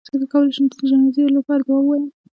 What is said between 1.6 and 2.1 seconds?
دعا ووایم